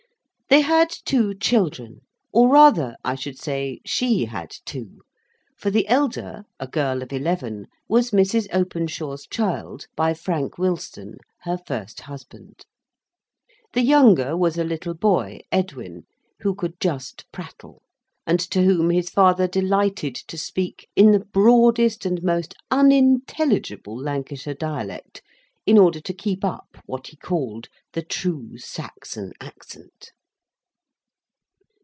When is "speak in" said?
20.37-21.11